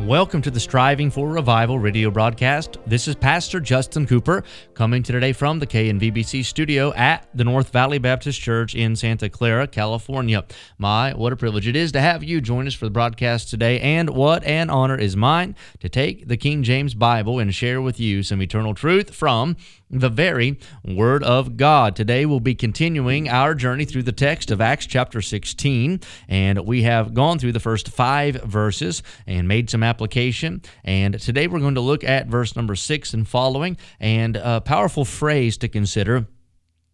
Welcome 0.00 0.42
to 0.42 0.50
the 0.50 0.60
Striving 0.60 1.10
for 1.10 1.26
Revival 1.26 1.78
radio 1.78 2.10
broadcast. 2.10 2.76
This 2.86 3.08
is 3.08 3.14
Pastor 3.14 3.60
Justin 3.60 4.06
Cooper 4.06 4.44
coming 4.74 5.02
to 5.02 5.10
today 5.10 5.32
from 5.32 5.58
the 5.58 5.66
KNVBC 5.66 6.44
studio 6.44 6.92
at 6.92 7.26
the 7.32 7.44
North 7.44 7.70
Valley 7.70 7.96
Baptist 7.96 8.38
Church 8.38 8.74
in 8.74 8.94
Santa 8.94 9.30
Clara, 9.30 9.66
California. 9.66 10.44
My, 10.76 11.14
what 11.14 11.32
a 11.32 11.36
privilege 11.36 11.66
it 11.66 11.76
is 11.76 11.92
to 11.92 12.02
have 12.02 12.22
you 12.22 12.42
join 12.42 12.66
us 12.66 12.74
for 12.74 12.84
the 12.84 12.90
broadcast 12.90 13.48
today, 13.48 13.80
and 13.80 14.10
what 14.10 14.44
an 14.44 14.68
honor 14.68 14.98
is 14.98 15.16
mine 15.16 15.56
to 15.80 15.88
take 15.88 16.28
the 16.28 16.36
King 16.36 16.62
James 16.62 16.92
Bible 16.92 17.38
and 17.38 17.54
share 17.54 17.80
with 17.80 17.98
you 17.98 18.22
some 18.22 18.42
eternal 18.42 18.74
truth 18.74 19.14
from 19.14 19.56
the 19.90 20.08
very 20.08 20.58
Word 20.84 21.22
of 21.22 21.56
God. 21.56 21.94
Today 21.96 22.26
we'll 22.26 22.40
be 22.40 22.54
continuing 22.54 23.28
our 23.28 23.54
journey 23.54 23.84
through 23.84 24.02
the 24.02 24.12
text 24.12 24.50
of 24.50 24.60
Acts 24.60 24.86
chapter 24.86 25.22
16, 25.22 26.00
and 26.28 26.58
we 26.60 26.82
have 26.82 27.14
gone 27.14 27.38
through 27.38 27.52
the 27.52 27.60
first 27.60 27.88
five 27.88 28.36
verses 28.42 29.02
and 29.26 29.46
made 29.46 29.70
some 29.70 29.82
application. 29.82 30.62
And 30.84 31.20
today 31.20 31.46
we're 31.46 31.60
going 31.60 31.76
to 31.76 31.80
look 31.80 32.04
at 32.04 32.26
verse 32.26 32.56
number 32.56 32.74
six 32.74 33.14
and 33.14 33.26
following, 33.26 33.76
and 34.00 34.36
a 34.36 34.60
powerful 34.60 35.04
phrase 35.04 35.56
to 35.58 35.68
consider 35.68 36.26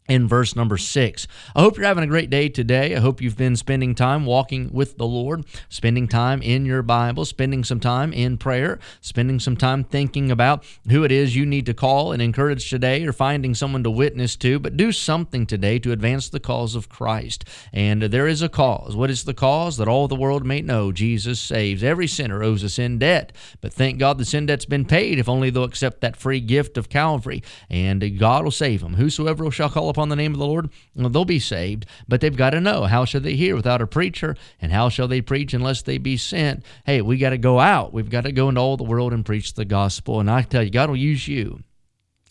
in 0.08 0.26
verse 0.26 0.56
number 0.56 0.76
six. 0.76 1.28
I 1.54 1.62
hope 1.62 1.76
you're 1.76 1.86
having 1.86 2.04
a 2.04 2.08
great 2.08 2.28
day 2.28 2.48
today. 2.48 2.96
I 2.96 3.00
hope 3.00 3.20
you've 3.20 3.36
been 3.36 3.54
spending 3.54 3.94
time 3.94 4.26
walking 4.26 4.72
with 4.72 4.98
the 4.98 5.06
Lord, 5.06 5.44
spending 5.68 6.08
time 6.08 6.42
in 6.42 6.66
your 6.66 6.82
Bible, 6.82 7.24
spending 7.24 7.62
some 7.62 7.78
time 7.78 8.12
in 8.12 8.36
prayer, 8.36 8.80
spending 9.00 9.38
some 9.38 9.56
time 9.56 9.84
thinking 9.84 10.30
about 10.30 10.64
who 10.90 11.04
it 11.04 11.12
is 11.12 11.36
you 11.36 11.46
need 11.46 11.66
to 11.66 11.74
call 11.74 12.12
and 12.12 12.20
encourage 12.20 12.68
today 12.68 13.06
or 13.06 13.12
finding 13.12 13.54
someone 13.54 13.84
to 13.84 13.90
witness 13.90 14.34
to. 14.36 14.58
But 14.58 14.76
do 14.76 14.90
something 14.90 15.46
today 15.46 15.78
to 15.78 15.92
advance 15.92 16.28
the 16.28 16.40
cause 16.40 16.74
of 16.74 16.88
Christ. 16.88 17.44
And 17.72 18.02
there 18.02 18.26
is 18.26 18.42
a 18.42 18.48
cause. 18.48 18.96
What 18.96 19.10
is 19.10 19.22
the 19.22 19.34
cause? 19.34 19.76
That 19.76 19.88
all 19.88 20.08
the 20.08 20.16
world 20.16 20.44
may 20.44 20.62
know 20.62 20.90
Jesus 20.90 21.38
saves. 21.38 21.84
Every 21.84 22.08
sinner 22.08 22.42
owes 22.42 22.64
a 22.64 22.68
sin 22.68 22.98
debt. 22.98 23.32
But 23.60 23.72
thank 23.72 24.00
God 24.00 24.18
the 24.18 24.24
sin 24.24 24.46
debt's 24.46 24.64
been 24.64 24.84
paid 24.84 25.20
if 25.20 25.28
only 25.28 25.50
they'll 25.50 25.62
accept 25.62 26.00
that 26.00 26.16
free 26.16 26.40
gift 26.40 26.76
of 26.76 26.88
Calvary. 26.88 27.42
And 27.70 28.18
God 28.18 28.42
will 28.42 28.50
save 28.50 28.80
them. 28.80 28.94
Whosoever 28.94 29.48
shall 29.52 29.70
call 29.70 29.91
upon 29.92 30.08
the 30.08 30.16
name 30.16 30.32
of 30.32 30.38
the 30.38 30.46
Lord, 30.46 30.70
they'll 30.96 31.24
be 31.24 31.38
saved. 31.38 31.86
But 32.08 32.20
they've 32.20 32.36
got 32.36 32.50
to 32.50 32.60
know 32.60 32.84
how 32.84 33.04
shall 33.04 33.20
they 33.20 33.36
hear 33.36 33.54
without 33.54 33.80
a 33.80 33.86
preacher, 33.86 34.36
and 34.60 34.72
how 34.72 34.88
shall 34.88 35.06
they 35.06 35.20
preach 35.20 35.54
unless 35.54 35.82
they 35.82 35.98
be 35.98 36.16
sent? 36.16 36.64
Hey, 36.84 37.00
we 37.02 37.18
got 37.18 37.30
to 37.30 37.38
go 37.38 37.60
out. 37.60 37.92
We've 37.92 38.10
got 38.10 38.24
to 38.24 38.32
go 38.32 38.48
into 38.48 38.60
all 38.60 38.76
the 38.76 38.82
world 38.82 39.12
and 39.12 39.24
preach 39.24 39.54
the 39.54 39.64
gospel. 39.64 40.18
And 40.18 40.28
I 40.30 40.42
tell 40.42 40.64
you, 40.64 40.70
God 40.70 40.88
will 40.88 40.96
use 40.96 41.28
you. 41.28 41.60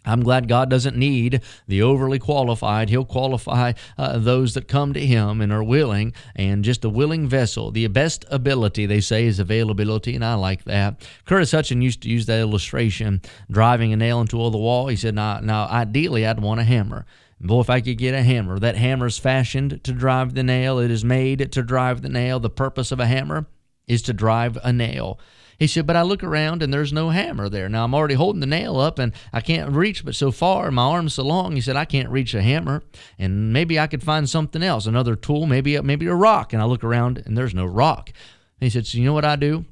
I'm 0.04 0.24
glad 0.24 0.48
God 0.48 0.68
doesn't 0.68 0.98
need 0.98 1.42
the 1.68 1.84
overly 1.84 2.18
qualified. 2.18 2.90
He'll 2.90 3.06
qualify 3.06 3.74
uh, 4.00 4.18
those 4.18 4.56
that 4.56 4.68
come 4.68 4.94
to 4.94 5.06
Him 5.06 5.42
and 5.42 5.54
are 5.54 5.64
willing, 5.64 6.14
and 6.36 6.64
just 6.64 6.84
a 6.84 6.90
willing 6.90 7.30
vessel. 7.30 7.70
The 7.70 7.86
best 7.88 8.26
ability, 8.32 8.88
they 8.88 9.00
say, 9.02 9.26
is 9.26 9.38
availability, 9.38 10.16
and 10.16 10.26
I 10.26 10.34
like 10.34 10.64
that. 10.64 11.08
Curtis 11.26 11.52
Hutson 11.52 11.84
used 11.84 12.02
to 12.02 12.10
use 12.10 12.26
that 12.26 12.40
illustration, 12.40 13.22
driving 13.52 13.94
a 13.94 13.96
nail 13.96 14.22
into 14.22 14.40
all 14.40 14.50
the 14.50 14.58
wall. 14.58 14.88
He 14.88 14.96
said, 14.96 15.14
now, 15.14 15.40
now 15.40 15.68
ideally, 15.68 16.26
I'd 16.26 16.40
want 16.40 16.60
a 16.60 16.64
hammer. 16.64 17.06
Boy, 17.44 17.62
if 17.62 17.70
I 17.70 17.82
could 17.82 17.98
get 17.98 18.14
a 18.14 18.22
hammer, 18.22 18.60
that 18.60 18.76
hammer 18.76 19.08
is 19.08 19.18
fashioned 19.18 19.84
to 19.84 19.94
drive 19.94 20.36
the 20.36 20.44
nail. 20.44 20.78
It 20.80 20.92
is 20.92 21.04
made 21.04 21.52
to 21.52 21.64
drive 21.64 22.02
the 22.02 22.10
nail. 22.10 22.40
The 22.40 22.50
purpose 22.50 22.92
of 22.92 23.00
a 23.00 23.08
hammer 23.08 23.48
is 23.88 24.04
to 24.04 24.14
drive 24.14 24.58
a 24.64 24.72
nail. 24.72 25.20
He 25.58 25.68
said, 25.68 25.86
but 25.86 25.96
I 25.96 26.02
look 26.02 26.24
around 26.24 26.64
and 26.64 26.74
there's 26.74 26.94
no 26.94 27.10
hammer 27.10 27.48
there. 27.48 27.70
Now 27.70 27.84
I'm 27.84 27.94
already 27.94 28.16
holding 28.16 28.40
the 28.40 28.48
nail 28.48 28.80
up 28.80 28.98
and 28.98 29.14
I 29.32 29.42
can't 29.42 29.72
reach 29.72 30.04
but 30.04 30.16
so 30.16 30.32
far. 30.32 30.72
My 30.72 30.84
arm's 30.84 31.16
so 31.16 31.24
long. 31.24 31.54
He 31.54 31.62
said, 31.62 31.76
I 31.76 31.86
can't 31.86 32.10
reach 32.10 32.34
a 32.34 32.42
hammer. 32.42 32.84
And 33.20 33.54
maybe 33.54 33.80
I 33.80 33.86
could 33.86 34.04
find 34.04 34.28
something 34.28 34.64
else, 34.64 34.88
another 34.88 35.16
tool, 35.16 35.46
maybe 35.46 35.80
maybe 35.82 36.08
a 36.08 36.16
rock. 36.16 36.54
And 36.54 36.62
I 36.62 36.66
look 36.66 36.84
around 36.84 37.22
and 37.26 37.38
there's 37.38 37.54
no 37.54 37.66
rock. 37.66 38.12
He 38.60 38.70
said, 38.72 38.88
so 38.88 38.98
you 38.98 39.06
know 39.06 39.14
what 39.14 39.26
I 39.26 39.36
do? 39.36 39.66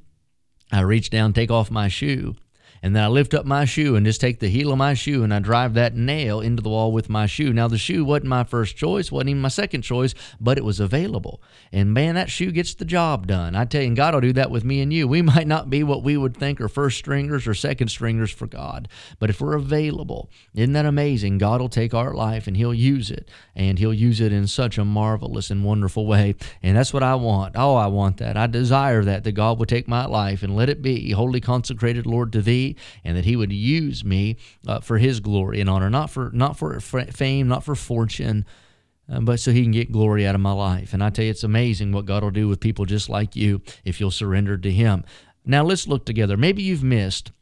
I 0.70 0.82
reach 0.82 1.10
down, 1.10 1.32
take 1.32 1.50
off 1.50 1.72
my 1.72 1.88
shoe, 1.88 2.36
and 2.82 2.96
then 2.96 3.04
I 3.04 3.08
lift 3.08 3.34
up 3.34 3.44
my 3.44 3.66
shoe 3.66 3.94
and 3.94 4.06
just 4.06 4.20
take 4.20 4.40
the 4.40 4.48
heel 4.48 4.72
of 4.72 4.78
my 4.78 4.94
shoe 4.94 5.22
and 5.22 5.34
I 5.34 5.38
drive 5.38 5.74
that 5.74 5.94
nail 5.94 6.40
into 6.40 6.62
the 6.62 6.70
wall 6.70 6.92
with 6.92 7.10
my 7.10 7.26
shoe. 7.26 7.52
Now, 7.52 7.68
the 7.68 7.76
shoe 7.76 8.04
wasn't 8.04 8.28
my 8.28 8.44
first 8.44 8.76
choice, 8.76 9.12
wasn't 9.12 9.30
even 9.30 9.42
my 9.42 9.48
second 9.48 9.82
choice, 9.82 10.14
but 10.40 10.56
it 10.56 10.64
was 10.64 10.80
available. 10.80 11.42
And 11.72 11.92
man, 11.92 12.14
that 12.14 12.30
shoe 12.30 12.50
gets 12.50 12.74
the 12.74 12.86
job 12.86 13.26
done. 13.26 13.54
I 13.54 13.66
tell 13.66 13.82
you, 13.82 13.94
God 13.94 14.14
will 14.14 14.22
do 14.22 14.32
that 14.32 14.50
with 14.50 14.64
me 14.64 14.80
and 14.80 14.92
you. 14.92 15.06
We 15.06 15.20
might 15.30 15.46
not 15.46 15.68
be 15.68 15.82
what 15.82 16.02
we 16.02 16.16
would 16.16 16.36
think 16.36 16.60
are 16.60 16.68
first 16.68 16.96
stringers 16.96 17.46
or 17.46 17.54
second 17.54 17.88
stringers 17.88 18.30
for 18.30 18.46
God, 18.46 18.88
but 19.18 19.28
if 19.28 19.40
we're 19.40 19.54
available, 19.54 20.30
isn't 20.54 20.72
that 20.72 20.86
amazing? 20.86 21.38
God 21.38 21.60
will 21.60 21.68
take 21.68 21.92
our 21.92 22.14
life 22.14 22.46
and 22.46 22.56
He'll 22.56 22.74
use 22.74 23.10
it, 23.10 23.28
and 23.54 23.78
He'll 23.78 23.94
use 23.94 24.20
it 24.20 24.32
in 24.32 24.46
such 24.46 24.78
a 24.78 24.84
marvelous 24.84 25.50
and 25.50 25.64
wonderful 25.64 26.06
way. 26.06 26.34
And 26.62 26.76
that's 26.76 26.94
what 26.94 27.02
I 27.02 27.14
want. 27.14 27.56
Oh, 27.56 27.74
I 27.74 27.88
want 27.88 28.16
that. 28.18 28.36
I 28.36 28.46
desire 28.46 29.04
that, 29.04 29.24
that 29.24 29.32
God 29.32 29.58
would 29.58 29.68
take 29.68 29.86
my 29.86 30.06
life 30.06 30.42
and 30.42 30.56
let 30.56 30.70
it 30.70 30.80
be 30.80 31.10
wholly 31.12 31.40
consecrated, 31.40 32.06
Lord, 32.06 32.32
to 32.32 32.42
Thee 32.42 32.69
and 33.04 33.16
that 33.16 33.24
He 33.24 33.36
would 33.36 33.52
use 33.52 34.04
me 34.04 34.36
uh, 34.66 34.80
for 34.80 34.98
His 34.98 35.20
glory 35.20 35.60
and 35.60 35.70
honor, 35.70 35.90
not 35.90 36.10
for 36.10 36.30
not 36.32 36.56
for 36.56 36.78
fame, 36.80 37.48
not 37.48 37.64
for 37.64 37.74
fortune. 37.74 38.44
Uh, 39.10 39.20
but 39.20 39.40
so 39.40 39.50
he 39.50 39.62
can 39.62 39.72
get 39.72 39.90
glory 39.90 40.24
out 40.24 40.36
of 40.36 40.40
my 40.40 40.52
life. 40.52 40.94
And 40.94 41.02
I 41.02 41.10
tell 41.10 41.24
you, 41.24 41.32
it's 41.32 41.42
amazing 41.42 41.90
what 41.90 42.06
God 42.06 42.22
will 42.22 42.30
do 42.30 42.46
with 42.46 42.60
people 42.60 42.84
just 42.84 43.08
like 43.08 43.34
you 43.34 43.60
if 43.84 43.98
you'll 43.98 44.12
surrender 44.12 44.56
to 44.56 44.70
Him. 44.70 45.04
Now, 45.44 45.64
let's 45.64 45.88
look 45.88 46.04
together. 46.04 46.36
Maybe 46.36 46.62
you've 46.62 46.84
missed 46.84 47.32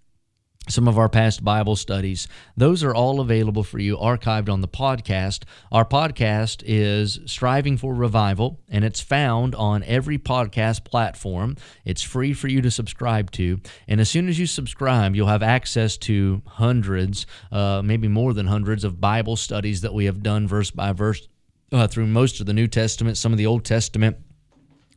some 0.68 0.86
of 0.86 0.98
our 0.98 1.08
past 1.08 1.44
Bible 1.44 1.76
studies. 1.76 2.28
Those 2.56 2.84
are 2.84 2.94
all 2.94 3.20
available 3.20 3.62
for 3.62 3.78
you, 3.78 3.96
archived 3.96 4.48
on 4.48 4.60
the 4.60 4.68
podcast. 4.68 5.44
Our 5.72 5.84
podcast 5.84 6.62
is 6.66 7.20
Striving 7.26 7.76
for 7.76 7.94
Revival, 7.94 8.60
and 8.68 8.84
it's 8.84 9.00
found 9.00 9.54
on 9.54 9.82
every 9.84 10.18
podcast 10.18 10.84
platform. 10.84 11.56
It's 11.84 12.02
free 12.02 12.32
for 12.32 12.48
you 12.48 12.60
to 12.62 12.70
subscribe 12.70 13.30
to. 13.32 13.60
And 13.86 14.00
as 14.00 14.10
soon 14.10 14.28
as 14.28 14.38
you 14.38 14.46
subscribe, 14.46 15.14
you'll 15.16 15.28
have 15.28 15.42
access 15.42 15.96
to 15.98 16.42
hundreds, 16.46 17.26
uh, 17.50 17.82
maybe 17.84 18.08
more 18.08 18.34
than 18.34 18.46
hundreds, 18.46 18.84
of 18.84 19.00
Bible 19.00 19.36
studies 19.36 19.80
that 19.80 19.94
we 19.94 20.04
have 20.04 20.22
done 20.22 20.46
verse 20.46 20.70
by 20.70 20.92
verse 20.92 21.26
uh, 21.72 21.86
through 21.86 22.06
most 22.06 22.40
of 22.40 22.46
the 22.46 22.52
New 22.52 22.66
Testament, 22.66 23.16
some 23.16 23.32
of 23.32 23.38
the 23.38 23.46
Old 23.46 23.64
Testament 23.64 24.16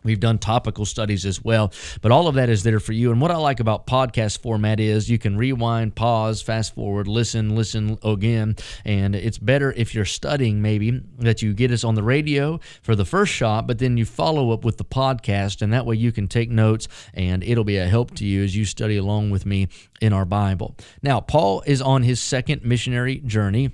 We've 0.04 0.20
done 0.20 0.38
topical 0.38 0.86
studies 0.86 1.26
as 1.26 1.44
well, 1.44 1.72
but 2.02 2.12
all 2.12 2.28
of 2.28 2.36
that 2.36 2.50
is 2.50 2.64
there 2.64 2.80
for 2.80 2.94
you. 2.94 3.12
And 3.12 3.22
what 3.22 3.32
I 3.32 3.38
like 3.38 3.60
about 3.60 3.88
podcast 3.88 4.42
format 4.42 4.80
is 4.80 5.10
you 5.10 5.20
can 5.20 5.38
rewind, 5.38 5.96
pause, 5.96 6.42
fast 6.42 6.76
forward, 6.76 7.08
listen, 7.08 7.56
listen 7.56 7.98
again. 8.04 8.56
And 8.86 9.16
it's 9.16 9.38
better 9.38 9.72
if 9.74 9.94
you're 9.94 10.06
studying, 10.06 10.62
maybe, 10.62 11.02
that 11.20 11.42
you 11.42 11.54
get 11.54 11.72
us 11.72 11.84
on 11.84 11.96
the 11.96 12.04
radio 12.04 12.60
for 12.82 12.96
the 12.96 13.06
first 13.06 13.34
shot, 13.34 13.68
but 13.68 13.80
then 13.80 13.98
you 13.98 14.06
follow 14.06 14.52
up 14.52 14.66
with 14.66 14.78
the 14.78 14.86
podcast. 14.86 15.62
And 15.62 15.72
that 15.74 15.86
way 15.86 15.96
you 15.96 16.12
can 16.12 16.28
take 16.28 16.50
notes 16.50 16.88
and 17.14 17.44
it'll 17.44 17.64
be 17.64 17.78
a 17.78 17.88
help 17.88 18.16
to 18.16 18.26
you 18.26 18.44
as 18.44 18.56
you 18.56 18.66
study 18.66 18.98
along 18.98 19.30
with 19.30 19.46
me 19.46 19.68
in 20.02 20.14
our 20.14 20.26
Bible. 20.26 20.76
Now, 21.02 21.20
Paul 21.20 21.64
is 21.66 21.82
on 21.82 22.04
his 22.04 22.20
second 22.22 22.64
missionary 22.64 23.18
journey. 23.20 23.72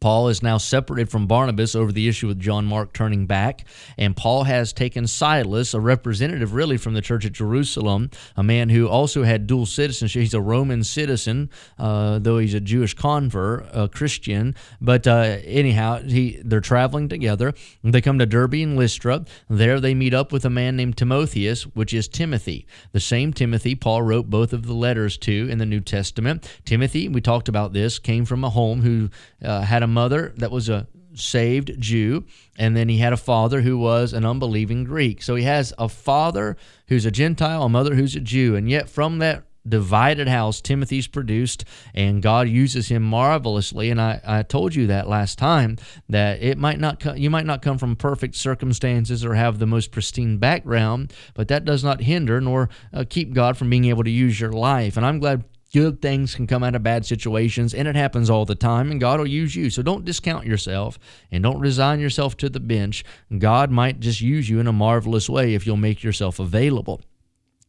Paul 0.00 0.28
is 0.28 0.42
now 0.42 0.58
separated 0.58 1.10
from 1.10 1.26
Barnabas 1.26 1.74
over 1.74 1.92
the 1.92 2.08
issue 2.08 2.26
with 2.28 2.40
John 2.40 2.66
Mark 2.66 2.92
turning 2.92 3.26
back, 3.26 3.64
and 3.96 4.16
Paul 4.16 4.44
has 4.44 4.72
taken 4.72 5.06
Silas, 5.06 5.74
a 5.74 5.80
representative 5.80 6.54
really 6.54 6.76
from 6.76 6.94
the 6.94 7.00
church 7.02 7.24
at 7.24 7.32
Jerusalem, 7.32 8.10
a 8.36 8.42
man 8.42 8.68
who 8.68 8.88
also 8.88 9.22
had 9.22 9.46
dual 9.46 9.66
citizenship. 9.66 10.20
He's 10.20 10.34
a 10.34 10.40
Roman 10.40 10.84
citizen, 10.84 11.50
uh, 11.78 12.18
though 12.18 12.38
he's 12.38 12.54
a 12.54 12.60
Jewish 12.60 12.94
convert, 12.94 13.66
a 13.72 13.88
Christian. 13.88 14.54
But 14.80 15.06
uh, 15.06 15.38
anyhow, 15.44 16.02
he 16.02 16.40
they're 16.44 16.60
traveling 16.60 17.08
together. 17.08 17.52
They 17.82 18.00
come 18.00 18.18
to 18.18 18.26
Derbe 18.26 18.54
and 18.54 18.76
Lystra. 18.76 19.24
There 19.48 19.80
they 19.80 19.94
meet 19.94 20.14
up 20.14 20.32
with 20.32 20.44
a 20.44 20.50
man 20.50 20.76
named 20.76 20.96
Timotheus, 20.96 21.64
which 21.64 21.92
is 21.94 22.08
Timothy, 22.08 22.66
the 22.92 23.00
same 23.00 23.32
Timothy 23.32 23.74
Paul 23.74 24.02
wrote 24.02 24.30
both 24.30 24.52
of 24.52 24.66
the 24.66 24.74
letters 24.74 25.16
to 25.18 25.48
in 25.48 25.58
the 25.58 25.66
New 25.66 25.80
Testament. 25.80 26.48
Timothy, 26.64 27.08
we 27.08 27.20
talked 27.20 27.48
about 27.48 27.72
this, 27.72 27.98
came 27.98 28.24
from 28.24 28.44
a 28.44 28.50
home 28.50 28.82
who 28.82 29.10
uh, 29.44 29.62
had 29.62 29.82
a 29.82 29.85
a 29.86 29.88
mother 29.88 30.34
that 30.36 30.50
was 30.50 30.68
a 30.68 30.88
saved 31.14 31.80
Jew, 31.80 32.26
and 32.58 32.76
then 32.76 32.88
he 32.88 32.98
had 32.98 33.12
a 33.12 33.16
father 33.16 33.62
who 33.62 33.78
was 33.78 34.12
an 34.12 34.26
unbelieving 34.26 34.84
Greek. 34.84 35.22
So 35.22 35.36
he 35.36 35.44
has 35.44 35.72
a 35.78 35.88
father 35.88 36.56
who's 36.88 37.06
a 37.06 37.10
Gentile, 37.10 37.62
a 37.62 37.68
mother 37.68 37.94
who's 37.94 38.16
a 38.16 38.20
Jew, 38.20 38.56
and 38.56 38.68
yet 38.68 38.90
from 38.90 39.18
that 39.18 39.44
divided 39.68 40.28
house 40.28 40.60
Timothy's 40.60 41.06
produced, 41.06 41.64
and 41.94 42.22
God 42.22 42.48
uses 42.48 42.88
him 42.88 43.02
marvelously. 43.02 43.90
And 43.90 44.00
I, 44.00 44.20
I 44.24 44.42
told 44.42 44.74
you 44.74 44.88
that 44.88 45.08
last 45.08 45.38
time 45.38 45.78
that 46.08 46.42
it 46.42 46.58
might 46.58 46.80
not 46.80 47.00
co- 47.00 47.14
you 47.14 47.30
might 47.30 47.46
not 47.46 47.62
come 47.62 47.78
from 47.78 47.96
perfect 47.96 48.34
circumstances 48.34 49.24
or 49.24 49.34
have 49.34 49.58
the 49.58 49.66
most 49.66 49.92
pristine 49.92 50.38
background, 50.38 51.12
but 51.34 51.48
that 51.48 51.64
does 51.64 51.82
not 51.84 52.02
hinder 52.02 52.40
nor 52.40 52.68
uh, 52.92 53.04
keep 53.08 53.32
God 53.32 53.56
from 53.56 53.70
being 53.70 53.86
able 53.86 54.04
to 54.04 54.10
use 54.10 54.40
your 54.40 54.52
life. 54.52 54.96
And 54.96 55.06
I'm 55.06 55.20
glad 55.20 55.44
Good 55.76 56.00
things 56.00 56.34
can 56.34 56.46
come 56.46 56.64
out 56.64 56.74
of 56.74 56.82
bad 56.82 57.04
situations, 57.04 57.74
and 57.74 57.86
it 57.86 57.96
happens 57.96 58.30
all 58.30 58.46
the 58.46 58.54
time, 58.54 58.90
and 58.90 58.98
God 58.98 59.20
will 59.20 59.26
use 59.26 59.54
you. 59.54 59.68
So 59.68 59.82
don't 59.82 60.06
discount 60.06 60.46
yourself 60.46 60.98
and 61.30 61.42
don't 61.42 61.60
resign 61.60 62.00
yourself 62.00 62.34
to 62.38 62.48
the 62.48 62.60
bench. 62.60 63.04
God 63.36 63.70
might 63.70 64.00
just 64.00 64.22
use 64.22 64.48
you 64.48 64.58
in 64.58 64.68
a 64.68 64.72
marvelous 64.72 65.28
way 65.28 65.52
if 65.52 65.66
you'll 65.66 65.76
make 65.76 66.02
yourself 66.02 66.38
available. 66.38 67.02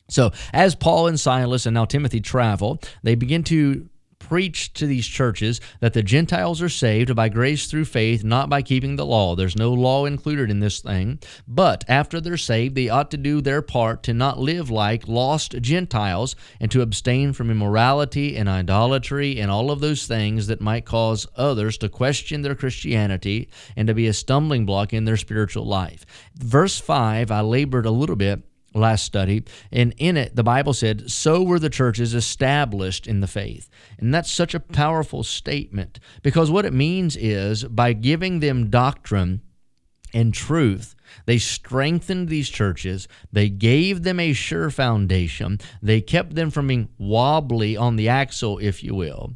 So, 0.07 0.31
as 0.53 0.73
Paul 0.73 1.07
and 1.07 1.19
Silas 1.19 1.65
and 1.65 1.73
now 1.73 1.83
Timothy 1.83 2.21
travel, 2.21 2.79
they 3.03 3.15
begin 3.15 3.43
to 3.43 3.89
preach 4.19 4.73
to 4.73 4.85
these 4.85 5.07
churches 5.07 5.61
that 5.79 5.93
the 5.93 6.03
Gentiles 6.03 6.61
are 6.61 6.69
saved 6.69 7.15
by 7.15 7.29
grace 7.29 7.67
through 7.67 7.85
faith, 7.85 8.23
not 8.23 8.49
by 8.49 8.61
keeping 8.61 8.95
the 8.95 9.05
law. 9.05 9.35
There's 9.35 9.55
no 9.55 9.73
law 9.73 10.05
included 10.05 10.49
in 10.49 10.59
this 10.59 10.79
thing. 10.79 11.19
But 11.47 11.85
after 11.87 12.19
they're 12.19 12.37
saved, 12.37 12.75
they 12.75 12.89
ought 12.89 13.11
to 13.11 13.17
do 13.17 13.41
their 13.41 13.61
part 13.61 14.03
to 14.03 14.13
not 14.13 14.39
live 14.39 14.69
like 14.69 15.07
lost 15.07 15.61
Gentiles 15.61 16.35
and 16.59 16.69
to 16.71 16.81
abstain 16.81 17.33
from 17.33 17.49
immorality 17.49 18.35
and 18.35 18.49
idolatry 18.49 19.39
and 19.39 19.49
all 19.49 19.71
of 19.71 19.79
those 19.79 20.07
things 20.07 20.47
that 20.47 20.61
might 20.61 20.85
cause 20.85 21.27
others 21.35 21.77
to 21.77 21.89
question 21.89 22.41
their 22.41 22.55
Christianity 22.55 23.49
and 23.75 23.87
to 23.87 23.93
be 23.93 24.07
a 24.07 24.13
stumbling 24.13 24.65
block 24.65 24.93
in 24.93 25.05
their 25.05 25.17
spiritual 25.17 25.65
life. 25.65 26.05
Verse 26.35 26.79
5, 26.79 27.31
I 27.31 27.41
labored 27.41 27.85
a 27.85 27.91
little 27.91 28.15
bit 28.15 28.43
last 28.77 29.05
study. 29.05 29.43
And 29.71 29.93
in 29.97 30.17
it, 30.17 30.35
the 30.35 30.43
Bible 30.43 30.73
said, 30.73 31.09
So 31.09 31.43
were 31.43 31.59
the 31.59 31.69
churches 31.69 32.13
established 32.13 33.07
in 33.07 33.19
the 33.19 33.27
faith. 33.27 33.69
And 33.97 34.13
that's 34.13 34.31
such 34.31 34.53
a 34.53 34.59
powerful 34.59 35.23
statement 35.23 35.99
because 36.23 36.51
what 36.51 36.65
it 36.65 36.73
means 36.73 37.15
is 37.15 37.63
by 37.63 37.93
giving 37.93 38.39
them 38.39 38.69
doctrine 38.69 39.41
and 40.13 40.33
truth, 40.33 40.95
they 41.25 41.37
strengthened 41.37 42.29
these 42.29 42.49
churches. 42.49 43.07
They 43.31 43.49
gave 43.49 44.03
them 44.03 44.19
a 44.19 44.33
sure 44.33 44.69
foundation. 44.69 45.59
They 45.81 46.01
kept 46.01 46.35
them 46.35 46.49
from 46.49 46.67
being 46.67 46.89
wobbly 46.97 47.75
on 47.75 47.95
the 47.95 48.09
axle, 48.09 48.57
if 48.59 48.83
you 48.83 48.95
will. 48.95 49.35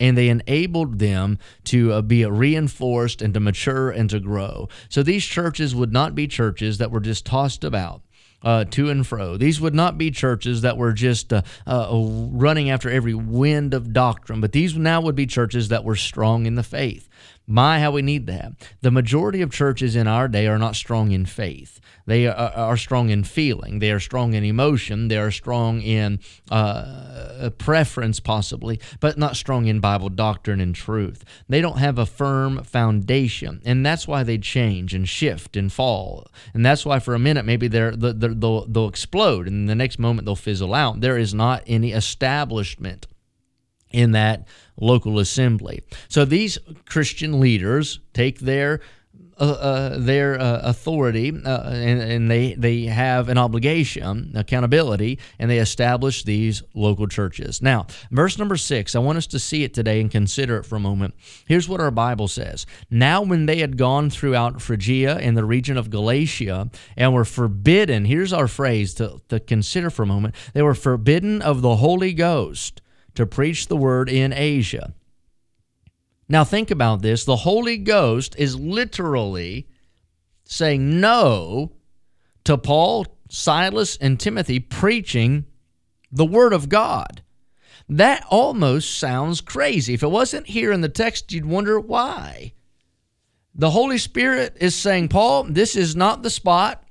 And 0.00 0.18
they 0.18 0.28
enabled 0.28 0.98
them 0.98 1.38
to 1.64 1.92
uh, 1.92 2.02
be 2.02 2.24
reinforced 2.24 3.22
and 3.22 3.32
to 3.34 3.40
mature 3.40 3.90
and 3.90 4.10
to 4.10 4.20
grow. 4.20 4.68
So 4.88 5.02
these 5.02 5.24
churches 5.24 5.74
would 5.74 5.92
not 5.92 6.14
be 6.14 6.26
churches 6.26 6.78
that 6.78 6.90
were 6.90 7.00
just 7.00 7.24
tossed 7.24 7.62
about 7.62 8.02
uh, 8.44 8.64
to 8.64 8.90
and 8.90 9.06
fro. 9.06 9.36
These 9.36 9.60
would 9.60 9.74
not 9.74 9.98
be 9.98 10.10
churches 10.10 10.60
that 10.60 10.76
were 10.76 10.92
just 10.92 11.32
uh, 11.32 11.42
uh, 11.66 11.88
running 11.92 12.70
after 12.70 12.90
every 12.90 13.14
wind 13.14 13.74
of 13.74 13.92
doctrine, 13.92 14.40
but 14.40 14.52
these 14.52 14.76
now 14.76 15.00
would 15.00 15.16
be 15.16 15.26
churches 15.26 15.68
that 15.68 15.84
were 15.84 15.96
strong 15.96 16.46
in 16.46 16.54
the 16.54 16.62
faith. 16.62 17.08
My, 17.46 17.78
how 17.78 17.90
we 17.90 18.00
need 18.00 18.26
that. 18.26 18.52
The 18.80 18.90
majority 18.90 19.42
of 19.42 19.52
churches 19.52 19.96
in 19.96 20.06
our 20.06 20.28
day 20.28 20.46
are 20.46 20.58
not 20.58 20.76
strong 20.76 21.12
in 21.12 21.26
faith. 21.26 21.78
They 22.06 22.26
are, 22.26 22.34
are 22.34 22.76
strong 22.76 23.10
in 23.10 23.22
feeling. 23.22 23.80
They 23.80 23.90
are 23.90 24.00
strong 24.00 24.32
in 24.32 24.44
emotion. 24.44 25.08
They 25.08 25.18
are 25.18 25.30
strong 25.30 25.82
in 25.82 26.20
uh, 26.50 27.50
preference, 27.58 28.18
possibly, 28.18 28.80
but 29.00 29.18
not 29.18 29.36
strong 29.36 29.66
in 29.66 29.80
Bible 29.80 30.08
doctrine 30.08 30.60
and 30.60 30.74
truth. 30.74 31.22
They 31.46 31.60
don't 31.60 31.78
have 31.78 31.98
a 31.98 32.06
firm 32.06 32.64
foundation, 32.64 33.60
and 33.64 33.84
that's 33.84 34.08
why 34.08 34.22
they 34.22 34.38
change 34.38 34.94
and 34.94 35.06
shift 35.06 35.54
and 35.54 35.70
fall. 35.70 36.26
And 36.54 36.64
that's 36.64 36.86
why, 36.86 36.98
for 36.98 37.14
a 37.14 37.18
minute, 37.18 37.44
maybe 37.44 37.68
they're, 37.68 37.94
they're, 37.94 38.34
they'll, 38.34 38.66
they'll 38.66 38.88
explode, 38.88 39.46
and 39.46 39.68
the 39.68 39.74
next 39.74 39.98
moment 39.98 40.24
they'll 40.24 40.36
fizzle 40.36 40.74
out. 40.74 41.00
There 41.00 41.18
is 41.18 41.34
not 41.34 41.62
any 41.66 41.92
establishment 41.92 43.06
in 43.94 44.10
that 44.12 44.46
local 44.76 45.18
assembly. 45.18 45.82
So 46.08 46.24
these 46.24 46.58
Christian 46.84 47.40
leaders 47.40 48.00
take 48.12 48.40
their 48.40 48.80
uh, 49.36 49.44
uh, 49.44 49.98
their 49.98 50.40
uh, 50.40 50.60
authority 50.62 51.30
uh, 51.44 51.62
and, 51.64 52.00
and, 52.00 52.30
they 52.30 52.54
they 52.54 52.82
have 52.82 53.28
an 53.28 53.36
obligation, 53.36 54.30
accountability, 54.36 55.18
and 55.40 55.50
they 55.50 55.58
establish 55.58 56.22
these 56.22 56.62
local 56.72 57.08
churches. 57.08 57.60
Now, 57.60 57.88
verse 58.12 58.38
number 58.38 58.56
six, 58.56 58.94
I 58.94 59.00
want 59.00 59.18
us 59.18 59.26
to 59.28 59.40
see 59.40 59.64
it 59.64 59.74
today 59.74 60.00
and 60.00 60.08
consider 60.08 60.58
it 60.58 60.62
for 60.64 60.76
a 60.76 60.80
moment. 60.80 61.14
Here's 61.48 61.68
what 61.68 61.80
our 61.80 61.90
Bible 61.90 62.28
says: 62.28 62.64
Now, 62.90 63.22
when 63.22 63.46
they 63.46 63.58
had 63.58 63.76
gone 63.76 64.08
throughout 64.08 64.62
Phrygia 64.62 65.16
and 65.16 65.36
the 65.36 65.44
region 65.44 65.76
of 65.76 65.90
Galatia 65.90 66.70
and 66.96 67.12
were 67.12 67.24
forbidden, 67.24 68.04
here's 68.04 68.32
our 68.32 68.46
phrase 68.46 68.94
to, 68.94 69.20
to 69.30 69.40
consider 69.40 69.90
for 69.90 70.04
a 70.04 70.06
moment: 70.06 70.36
they 70.52 70.62
were 70.62 70.76
forbidden 70.76 71.42
of 71.42 71.60
the 71.60 71.76
Holy 71.76 72.12
Ghost 72.12 72.82
to 73.14 73.26
preach 73.26 73.66
the 73.68 73.76
word 73.76 74.08
in 74.08 74.32
Asia. 74.32 74.94
Now, 76.28 76.44
think 76.44 76.70
about 76.70 77.02
this. 77.02 77.24
The 77.24 77.36
Holy 77.36 77.76
Ghost 77.76 78.34
is 78.38 78.58
literally 78.58 79.68
saying 80.44 81.00
no 81.00 81.72
to 82.44 82.56
Paul, 82.56 83.06
Silas, 83.28 83.96
and 83.96 84.18
Timothy 84.18 84.58
preaching 84.60 85.44
the 86.10 86.24
Word 86.24 86.52
of 86.52 86.68
God. 86.68 87.22
That 87.88 88.24
almost 88.30 88.98
sounds 88.98 89.40
crazy. 89.40 89.94
If 89.94 90.02
it 90.02 90.08
wasn't 90.08 90.46
here 90.46 90.72
in 90.72 90.80
the 90.80 90.88
text, 90.88 91.32
you'd 91.32 91.44
wonder 91.44 91.78
why. 91.78 92.52
The 93.54 93.70
Holy 93.70 93.98
Spirit 93.98 94.56
is 94.60 94.74
saying, 94.74 95.08
Paul, 95.08 95.44
this 95.44 95.76
is 95.76 95.94
not 95.94 96.22
the 96.22 96.30
spot 96.30 96.82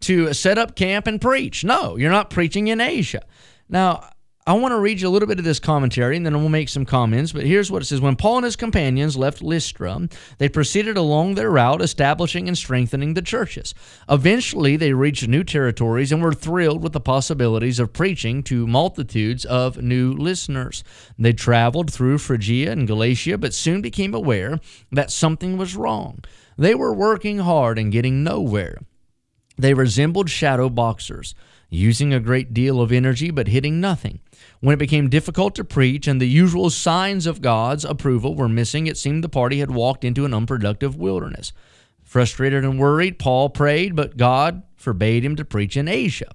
to 0.00 0.32
set 0.34 0.58
up 0.58 0.74
camp 0.74 1.06
and 1.06 1.20
preach. 1.20 1.64
No, 1.64 1.96
you're 1.96 2.10
not 2.10 2.30
preaching 2.30 2.66
in 2.66 2.80
Asia. 2.80 3.22
Now, 3.68 4.10
I 4.44 4.54
want 4.54 4.72
to 4.72 4.80
read 4.80 5.00
you 5.00 5.06
a 5.06 5.10
little 5.10 5.28
bit 5.28 5.38
of 5.38 5.44
this 5.44 5.60
commentary 5.60 6.16
and 6.16 6.26
then 6.26 6.36
we'll 6.36 6.48
make 6.48 6.68
some 6.68 6.84
comments. 6.84 7.30
But 7.30 7.44
here's 7.46 7.70
what 7.70 7.80
it 7.80 7.84
says 7.84 8.00
When 8.00 8.16
Paul 8.16 8.38
and 8.38 8.44
his 8.44 8.56
companions 8.56 9.16
left 9.16 9.40
Lystra, 9.40 10.08
they 10.38 10.48
proceeded 10.48 10.96
along 10.96 11.36
their 11.36 11.48
route, 11.48 11.80
establishing 11.80 12.48
and 12.48 12.58
strengthening 12.58 13.14
the 13.14 13.22
churches. 13.22 13.72
Eventually, 14.08 14.76
they 14.76 14.94
reached 14.94 15.28
new 15.28 15.44
territories 15.44 16.10
and 16.10 16.20
were 16.20 16.32
thrilled 16.32 16.82
with 16.82 16.92
the 16.92 16.98
possibilities 16.98 17.78
of 17.78 17.92
preaching 17.92 18.42
to 18.42 18.66
multitudes 18.66 19.44
of 19.44 19.80
new 19.80 20.12
listeners. 20.12 20.82
They 21.16 21.32
traveled 21.32 21.92
through 21.92 22.18
Phrygia 22.18 22.72
and 22.72 22.88
Galatia, 22.88 23.38
but 23.38 23.54
soon 23.54 23.80
became 23.80 24.12
aware 24.12 24.58
that 24.90 25.12
something 25.12 25.56
was 25.56 25.76
wrong. 25.76 26.24
They 26.58 26.74
were 26.74 26.92
working 26.92 27.38
hard 27.38 27.78
and 27.78 27.92
getting 27.92 28.24
nowhere. 28.24 28.78
They 29.56 29.74
resembled 29.74 30.30
shadow 30.30 30.68
boxers 30.68 31.36
using 31.72 32.12
a 32.12 32.20
great 32.20 32.52
deal 32.52 32.80
of 32.80 32.92
energy 32.92 33.30
but 33.30 33.48
hitting 33.48 33.80
nothing. 33.80 34.20
When 34.60 34.74
it 34.74 34.78
became 34.78 35.08
difficult 35.08 35.54
to 35.54 35.64
preach 35.64 36.06
and 36.06 36.20
the 36.20 36.28
usual 36.28 36.68
signs 36.68 37.26
of 37.26 37.40
God's 37.40 37.84
approval 37.84 38.34
were 38.34 38.48
missing, 38.48 38.86
it 38.86 38.98
seemed 38.98 39.24
the 39.24 39.28
party 39.28 39.60
had 39.60 39.70
walked 39.70 40.04
into 40.04 40.24
an 40.24 40.34
unproductive 40.34 40.96
wilderness. 40.96 41.52
Frustrated 42.02 42.62
and 42.62 42.78
worried, 42.78 43.18
Paul 43.18 43.48
prayed, 43.48 43.96
but 43.96 44.18
God 44.18 44.62
forbade 44.76 45.24
him 45.24 45.34
to 45.36 45.44
preach 45.44 45.76
in 45.76 45.88
Asia. 45.88 46.30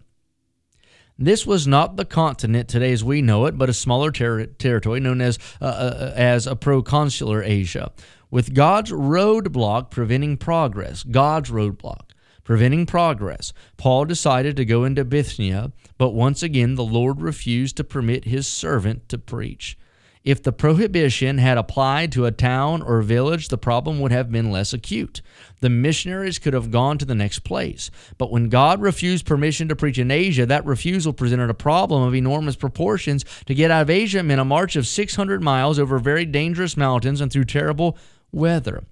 This 1.20 1.46
was 1.46 1.68
not 1.68 1.98
the 1.98 2.06
continent 2.06 2.68
today 2.68 2.92
as 2.92 3.04
we 3.04 3.22
know 3.22 3.46
it, 3.46 3.58
but 3.58 3.70
a 3.70 3.74
smaller 3.74 4.12
ter- 4.12 4.46
territory 4.46 5.00
known 5.00 5.22
as, 5.22 5.38
uh, 5.62 5.66
uh, 5.66 6.14
as 6.16 6.48
a 6.48 6.56
proconsular 6.56 7.44
Asia, 7.44 7.92
with 8.32 8.54
God's 8.54 8.92
roadblock 8.92 9.92
preventing 9.92 10.38
progress. 10.38 11.04
God's 11.04 11.50
roadblock 11.50 12.12
preventing 12.48 12.86
progress, 12.86 13.52
Paul 13.76 14.06
decided 14.06 14.56
to 14.56 14.64
go 14.64 14.86
into 14.86 15.04
Bithynia, 15.04 15.74
but 15.98 16.12
once 16.12 16.42
again 16.42 16.76
the 16.76 16.86
Lord 16.86 17.20
refused 17.20 17.76
to 17.76 17.84
permit 17.84 18.24
his 18.24 18.48
servant 18.48 19.10
to 19.10 19.18
preach. 19.18 19.78
If 20.24 20.42
the 20.42 20.54
prohibition 20.54 21.40
had 21.40 21.58
applied 21.58 22.14
to 22.14 22.26
a 22.26 22.32
town 22.32 22.82
or 22.82 23.02
village, 23.02 23.50
the 23.50 23.58
problem 23.58 24.00
would 24.00 24.14
have 24.14 24.32
been 24.32 24.50
less 24.50 24.72
acute. 24.72 25.22
The 25.60 25.70
missionaries 25.70 26.40
could 26.40 26.54
have 26.54 26.72
gone 26.72 26.98
to 27.00 27.06
the 27.06 27.16
next 27.16 27.40
place. 27.40 27.92
But 28.18 28.32
when 28.32 28.48
God 28.48 28.82
refused 28.82 29.26
permission 29.26 29.68
to 29.68 29.76
preach 29.76 30.00
in 30.00 30.10
Asia, 30.10 30.46
that 30.46 30.66
refusal 30.66 31.12
presented 31.12 31.50
a 31.50 31.54
problem 31.54 32.02
of 32.04 32.16
enormous 32.16 32.56
proportions. 32.56 33.26
To 33.48 33.56
get 33.56 33.72
out 33.72 33.82
of 33.82 33.90
Asia 33.90 34.24
meant 34.24 34.40
a 34.40 34.46
march 34.46 34.78
of 34.78 34.88
600 34.88 35.44
miles 35.44 35.80
over 35.80 36.00
very 36.00 36.24
dangerous 36.24 36.78
mountains 36.78 37.20
and 37.20 37.30
through 37.30 37.44
terrible 37.44 37.98
weather. 38.32 38.86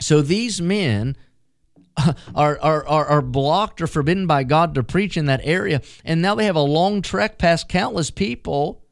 So 0.00 0.20
these 0.20 0.60
men 0.60 1.16
are, 2.34 2.58
are, 2.60 2.86
are, 2.86 3.06
are 3.06 3.22
blocked 3.22 3.80
or 3.80 3.86
forbidden 3.86 4.26
by 4.26 4.44
God 4.44 4.74
to 4.74 4.82
preach 4.82 5.16
in 5.16 5.26
that 5.26 5.40
area. 5.44 5.82
And 6.04 6.22
now 6.22 6.34
they 6.34 6.46
have 6.46 6.56
a 6.56 6.60
long 6.60 7.02
trek 7.02 7.38
past 7.38 7.68
countless 7.68 8.10
people, 8.10 8.84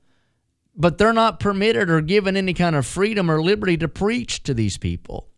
but 0.76 0.98
they're 0.98 1.12
not 1.12 1.40
permitted 1.40 1.90
or 1.90 2.00
given 2.00 2.36
any 2.36 2.54
kind 2.54 2.76
of 2.76 2.86
freedom 2.86 3.30
or 3.30 3.42
liberty 3.42 3.76
to 3.78 3.88
preach 3.88 4.42
to 4.44 4.54
these 4.54 4.76
people. 4.76 5.28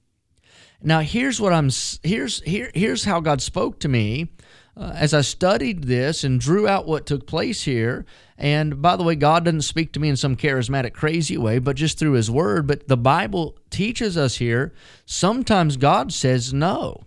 Now 0.82 1.00
here's 1.00 1.40
what 1.40 1.52
I'm 1.52 1.70
here's 2.02 2.42
here 2.42 2.70
here's 2.74 3.04
how 3.04 3.20
God 3.20 3.40
spoke 3.40 3.78
to 3.80 3.88
me 3.88 4.32
uh, 4.76 4.92
as 4.96 5.14
I 5.14 5.20
studied 5.20 5.84
this 5.84 6.24
and 6.24 6.40
drew 6.40 6.66
out 6.66 6.86
what 6.86 7.06
took 7.06 7.26
place 7.26 7.62
here. 7.62 8.04
And 8.36 8.82
by 8.82 8.96
the 8.96 9.04
way, 9.04 9.14
God 9.14 9.44
doesn't 9.44 9.62
speak 9.62 9.92
to 9.92 10.00
me 10.00 10.08
in 10.08 10.16
some 10.16 10.34
charismatic, 10.34 10.92
crazy 10.92 11.38
way, 11.38 11.60
but 11.60 11.76
just 11.76 11.98
through 11.98 12.12
His 12.12 12.30
Word. 12.30 12.66
But 12.66 12.88
the 12.88 12.96
Bible 12.96 13.56
teaches 13.70 14.16
us 14.16 14.36
here 14.36 14.72
sometimes 15.06 15.76
God 15.76 16.12
says 16.12 16.52
no. 16.52 17.04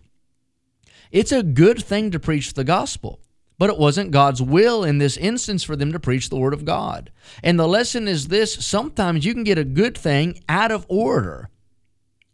It's 1.15 1.31
a 1.31 1.43
good 1.43 1.81
thing 1.81 2.11
to 2.11 2.19
preach 2.19 2.55
the 2.55 2.65
gospel, 2.65 3.21
but 3.57 3.69
it 3.69 3.77
wasn't 3.77 4.11
God's 4.11 4.41
will 4.41 4.83
in 4.83 4.97
this 4.97 5.15
instance 5.15 5.63
for 5.63 5.77
them 5.77 5.93
to 5.93 5.99
preach 5.99 6.27
the 6.29 6.35
word 6.35 6.53
of 6.53 6.65
God. 6.65 7.09
And 7.41 7.57
the 7.57 7.69
lesson 7.69 8.05
is 8.09 8.27
this 8.27 8.53
sometimes 8.55 9.23
you 9.23 9.33
can 9.33 9.45
get 9.45 9.57
a 9.57 9.63
good 9.63 9.97
thing 9.97 10.43
out 10.49 10.73
of 10.73 10.85
order 10.89 11.49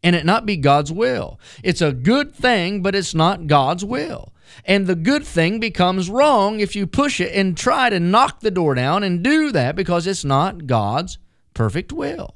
and 0.02 0.16
it 0.16 0.26
not 0.26 0.48
be 0.48 0.58
God's 0.58 0.92
will. 0.92 1.40
It's 1.64 1.84
a 1.84 1.92
good 1.92 2.34
thing, 2.34 2.82
but 2.82 2.96
it's 2.96 3.14
not 3.14 3.46
God's 3.46 3.86
will. 3.86 4.34
And 4.66 4.88
the 4.88 4.96
good 4.96 5.28
thing 5.28 5.60
becomes 5.60 6.10
wrong 6.10 6.60
if 6.60 6.76
you 6.76 6.88
push 6.88 7.22
it 7.22 7.36
and 7.36 7.56
try 7.56 7.92
to 7.92 8.00
knock 8.00 8.40
the 8.40 8.50
door 8.50 8.74
down 8.74 9.04
and 9.04 9.24
do 9.24 9.52
that 9.52 9.76
because 9.76 10.08
it's 10.08 10.26
not 10.26 10.66
God's 10.66 11.20
perfect 11.54 11.94
will. 11.94 12.34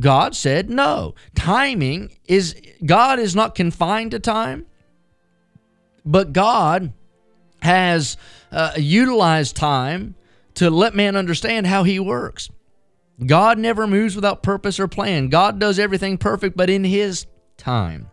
God 0.00 0.34
said 0.34 0.70
no. 0.70 1.14
Timing 1.34 2.16
is, 2.24 2.56
God 2.82 3.18
is 3.18 3.36
not 3.36 3.54
confined 3.54 4.12
to 4.12 4.18
time. 4.18 4.64
But 6.04 6.32
God 6.32 6.92
has 7.60 8.16
uh, 8.50 8.72
utilized 8.76 9.56
time 9.56 10.14
to 10.54 10.70
let 10.70 10.94
man 10.94 11.16
understand 11.16 11.66
how 11.66 11.84
he 11.84 11.98
works. 11.98 12.50
God 13.24 13.58
never 13.58 13.86
moves 13.86 14.16
without 14.16 14.42
purpose 14.42 14.80
or 14.80 14.88
plan. 14.88 15.28
God 15.28 15.58
does 15.58 15.78
everything 15.78 16.18
perfect, 16.18 16.56
but 16.56 16.68
in 16.70 16.84
his 16.84 17.26
time. 17.56 18.10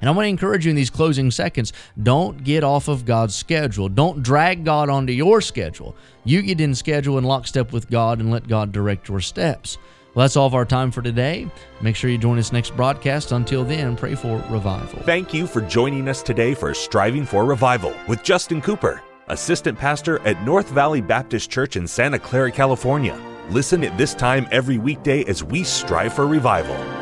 And 0.00 0.08
I 0.08 0.12
want 0.12 0.26
to 0.26 0.28
encourage 0.28 0.66
you 0.66 0.70
in 0.70 0.76
these 0.76 0.90
closing 0.90 1.30
seconds 1.30 1.72
don't 2.00 2.44
get 2.44 2.62
off 2.62 2.88
of 2.88 3.04
God's 3.04 3.34
schedule. 3.34 3.88
Don't 3.88 4.22
drag 4.22 4.64
God 4.64 4.90
onto 4.90 5.12
your 5.12 5.40
schedule. 5.40 5.96
You 6.24 6.42
get 6.42 6.60
in 6.60 6.74
schedule 6.74 7.16
and 7.16 7.26
lockstep 7.26 7.72
with 7.72 7.88
God 7.90 8.20
and 8.20 8.30
let 8.30 8.46
God 8.46 8.70
direct 8.70 9.08
your 9.08 9.20
steps. 9.20 9.78
Well, 10.14 10.24
that's 10.24 10.36
all 10.36 10.46
of 10.46 10.54
our 10.54 10.64
time 10.64 10.90
for 10.90 11.02
today. 11.02 11.48
Make 11.80 11.94
sure 11.94 12.10
you 12.10 12.18
join 12.18 12.38
us 12.38 12.52
next 12.52 12.74
broadcast. 12.76 13.32
Until 13.32 13.64
then, 13.64 13.96
pray 13.96 14.14
for 14.14 14.42
revival. 14.48 15.02
Thank 15.02 15.32
you 15.32 15.46
for 15.46 15.60
joining 15.60 16.08
us 16.08 16.22
today 16.22 16.54
for 16.54 16.72
Striving 16.74 17.24
for 17.24 17.44
Revival 17.44 17.94
with 18.08 18.22
Justin 18.22 18.60
Cooper, 18.60 19.02
Assistant 19.28 19.78
Pastor 19.78 20.20
at 20.26 20.42
North 20.44 20.70
Valley 20.70 21.00
Baptist 21.00 21.50
Church 21.50 21.76
in 21.76 21.86
Santa 21.86 22.18
Clara, 22.18 22.50
California. 22.50 23.20
Listen 23.50 23.84
at 23.84 23.96
this 23.96 24.14
time 24.14 24.48
every 24.50 24.78
weekday 24.78 25.24
as 25.24 25.44
we 25.44 25.62
strive 25.62 26.12
for 26.12 26.26
revival. 26.26 26.97